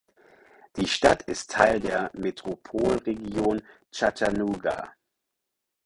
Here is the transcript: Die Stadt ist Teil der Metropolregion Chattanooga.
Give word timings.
Die 0.77 0.87
Stadt 0.87 1.21
ist 1.27 1.51
Teil 1.51 1.79
der 1.79 2.09
Metropolregion 2.15 3.61
Chattanooga. 3.91 4.89